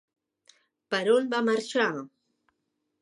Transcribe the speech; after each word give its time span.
Per 0.95 1.01
on 1.17 1.29
va 1.35 1.43
marxar? 1.51 1.87